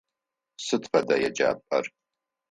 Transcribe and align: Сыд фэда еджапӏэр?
Сыд 0.65 0.83
фэда 0.91 1.15
еджапӏэр? 1.27 1.85